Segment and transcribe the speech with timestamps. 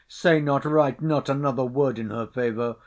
[0.07, 2.75] say not, write not another word in her favour!